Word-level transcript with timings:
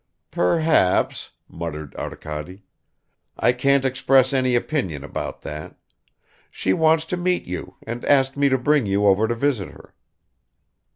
"Perhaps," 0.31 1.29
muttered 1.47 1.95
Arkady. 1.95 2.63
"I 3.37 3.51
can't 3.51 3.85
express 3.85 4.33
any 4.33 4.55
opinion 4.55 5.03
about 5.03 5.41
that. 5.41 5.75
She 6.49 6.73
wants 6.73 7.05
to 7.05 7.17
meet 7.17 7.43
you 7.45 7.75
and 7.85 8.03
asked 8.05 8.35
me 8.35 8.49
to 8.49 8.57
bring 8.57 8.87
you 8.87 9.05
over 9.05 9.27
to 9.27 9.35
visit 9.35 9.69
her." 9.69 9.93